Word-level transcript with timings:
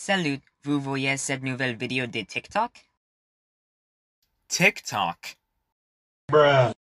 Salut, 0.00 0.40
vous 0.62 0.80
voyez 0.80 1.16
cette 1.16 1.42
nouvelle 1.42 1.76
vidéo 1.76 2.06
de 2.06 2.20
TikTok? 2.20 2.70
TikTok. 4.46 5.36
Bruh. 6.30 6.72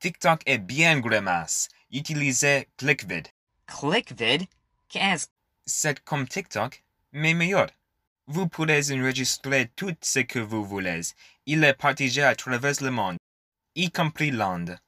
TikTok 0.00 0.40
est 0.46 0.56
bien 0.56 0.98
grimace. 0.98 1.68
Utilisez 1.90 2.68
ClickVid. 2.78 3.28
ClickVid? 3.66 4.46
Qu'est-ce? 4.88 5.26
C'est 5.66 6.02
comme 6.02 6.26
TikTok, 6.26 6.82
mais 7.12 7.34
meilleur. 7.34 7.68
Vous 8.26 8.48
pourrez 8.48 8.90
enregistrer 8.90 9.70
tout 9.76 9.94
ce 10.00 10.20
que 10.20 10.38
vous 10.38 10.64
voulez. 10.64 11.02
Il 11.44 11.62
est 11.64 11.74
partagé 11.74 12.22
à 12.22 12.34
travers 12.34 12.82
le 12.82 12.90
monde, 12.90 13.18
y 13.74 13.90
compris 13.90 14.30
l'Inde. 14.30 14.78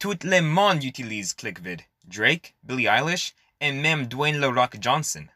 Tout 0.00 0.18
le 0.24 0.40
monde 0.40 0.82
utilise 0.82 1.34
ClickVid. 1.34 1.82
Drake, 2.04 2.56
Billie 2.64 2.88
Eilish 2.88 3.32
et 3.60 3.70
même 3.70 4.08
Dwayne 4.08 4.40
The 4.40 4.52
Rock 4.52 4.78
Johnson. 4.80 5.28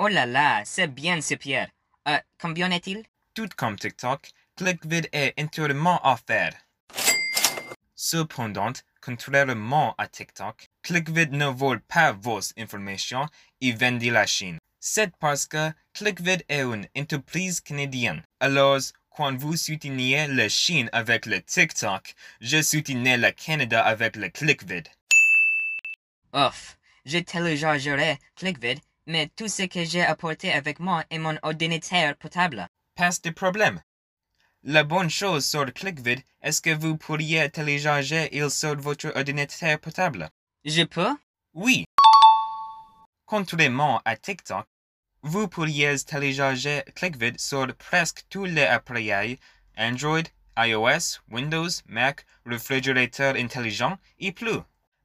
Oh 0.00 0.06
là 0.06 0.26
là, 0.26 0.62
c'est 0.64 0.86
bien 0.86 1.20
super. 1.20 1.68
Euh, 2.06 2.18
combien 2.40 2.70
est-il? 2.70 3.02
Tout 3.34 3.48
comme 3.56 3.76
TikTok, 3.76 4.30
ClickVid 4.56 5.08
est 5.12 5.34
entièrement 5.40 6.00
offert. 6.04 6.54
Cependant, 7.96 8.74
contrairement 9.00 9.96
à 9.98 10.06
TikTok, 10.06 10.68
ClickVid 10.84 11.32
ne 11.32 11.46
vole 11.46 11.80
pas 11.80 12.12
vos 12.12 12.38
informations 12.56 13.26
et 13.60 13.72
vend 13.72 13.98
de 13.98 14.12
la 14.12 14.24
Chine. 14.24 14.58
C'est 14.78 15.10
parce 15.16 15.46
que 15.46 15.72
ClickVid 15.94 16.44
est 16.48 16.62
une 16.62 16.86
entreprise 16.96 17.60
canadienne. 17.60 18.22
Alors, 18.38 18.78
quand 19.10 19.36
vous 19.36 19.56
soutenez 19.56 20.28
la 20.28 20.48
Chine 20.48 20.88
avec 20.92 21.26
le 21.26 21.42
TikTok, 21.42 22.14
je 22.40 22.62
soutiens 22.62 23.16
le 23.16 23.32
Canada 23.32 23.82
avec 23.82 24.14
le 24.14 24.28
ClickVid. 24.28 24.86
Ouf, 26.32 26.78
je 27.04 27.18
téléchargerai 27.18 28.18
ClickVid, 28.36 28.78
mais 29.08 29.28
tout 29.34 29.48
ce 29.48 29.62
que 29.62 29.84
j'ai 29.84 30.02
apporté 30.04 30.52
avec 30.52 30.78
moi 30.78 31.02
est 31.10 31.18
mon 31.18 31.36
ordinateur 31.42 32.14
portable. 32.16 32.68
Pas 32.94 33.10
de 33.24 33.30
problème. 33.30 33.80
La 34.62 34.84
bonne 34.84 35.08
chose 35.08 35.46
sur 35.46 35.72
ClickVid 35.72 36.20
est 36.42 36.60
que 36.60 36.74
vous 36.74 36.96
pourriez 36.96 37.48
télécharger 37.50 38.28
il 38.32 38.50
sur 38.50 38.76
votre 38.76 39.10
ordinateur 39.16 39.78
portable? 39.78 40.28
Je 40.64 40.82
peux? 40.82 41.16
Oui. 41.54 41.84
Contrairement 43.24 44.02
à 44.04 44.16
TikTok, 44.16 44.66
vous 45.22 45.48
pourriez 45.48 45.96
télécharger 46.04 46.82
ClickVid 46.94 47.40
sur 47.40 47.74
presque 47.76 48.24
tous 48.28 48.44
les 48.44 48.64
appareils 48.64 49.38
Android, 49.78 50.28
iOS, 50.58 51.20
Windows, 51.30 51.70
Mac, 51.86 52.26
réfrigérateur 52.44 53.36
intelligent 53.36 53.96
et 54.18 54.32
plus. 54.32 54.60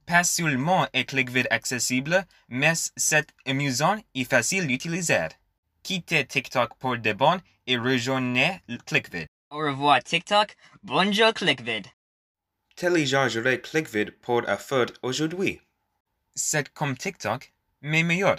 Pas 0.06 0.24
seulement 0.26 0.88
est 0.94 1.06
ClickVid 1.06 1.48
accessible, 1.50 2.26
mais 2.50 2.74
c'est 2.98 3.28
amusant 3.46 3.98
et 4.14 4.26
facile 4.26 4.68
d'utiliser. 4.68 5.28
Quittez 5.82 6.26
TikTok 6.26 6.76
pour 6.78 6.98
de 6.98 7.14
bon 7.14 7.40
et 7.68 7.78
rejoignez 7.78 8.62
ClickVid. 8.86 9.28
Au 9.50 9.58
revoir 9.58 10.04
TikTok, 10.04 10.56
bonjour 10.84 11.34
ClickVid. 11.34 11.88
Téléchargerez 12.76 13.62
ClickVid 13.62 14.12
pour 14.20 14.48
à 14.50 14.58
faire 14.58 14.88
aujourd'hui? 15.04 15.62
C'est 16.36 16.70
comme 16.74 16.98
TikTok, 16.98 17.54
mais 17.82 18.04
meilleur. 18.04 18.38